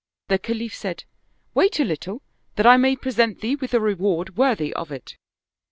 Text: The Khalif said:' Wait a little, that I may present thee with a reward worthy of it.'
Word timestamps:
The 0.29 0.39
Khalif 0.39 0.73
said:' 0.73 1.03
Wait 1.53 1.79
a 1.79 1.83
little, 1.85 2.23
that 2.55 2.65
I 2.65 2.75
may 2.75 2.95
present 2.95 3.41
thee 3.41 3.55
with 3.55 3.75
a 3.75 3.79
reward 3.79 4.35
worthy 4.35 4.73
of 4.73 4.91
it.' 4.91 5.15